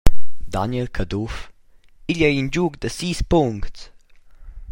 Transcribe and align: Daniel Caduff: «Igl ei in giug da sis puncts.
Daniel 0.55 0.89
Caduff: 0.95 1.35
«Igl 2.09 2.23
ei 2.27 2.35
in 2.41 2.49
giug 2.53 2.73
da 2.81 2.89
sis 2.97 3.19
puncts. 3.31 3.81